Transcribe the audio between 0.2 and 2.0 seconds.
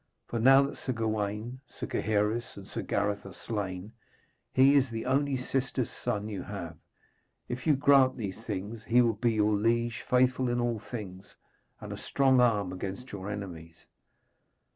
For now that Sir Gawaine, Sir